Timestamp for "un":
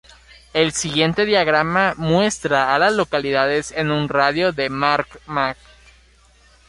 3.91-4.09